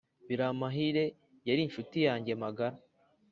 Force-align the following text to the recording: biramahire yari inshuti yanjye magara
biramahire 0.27 1.05
yari 1.47 1.61
inshuti 1.63 1.97
yanjye 2.07 2.31
magara 2.43 2.75